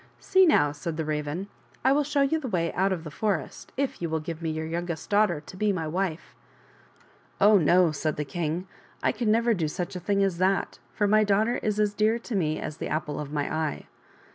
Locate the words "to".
5.41-5.55, 12.17-12.35